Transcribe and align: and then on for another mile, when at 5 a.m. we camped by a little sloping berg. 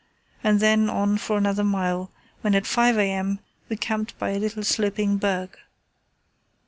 and 0.43 0.59
then 0.59 0.89
on 0.89 1.15
for 1.15 1.37
another 1.37 1.63
mile, 1.63 2.09
when 2.41 2.55
at 2.55 2.65
5 2.65 2.97
a.m. 2.97 3.37
we 3.69 3.77
camped 3.77 4.17
by 4.17 4.31
a 4.31 4.39
little 4.39 4.63
sloping 4.63 5.17
berg. 5.17 5.55